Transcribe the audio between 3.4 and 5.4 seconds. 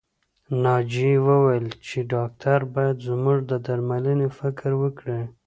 د درملنې فکر وکړي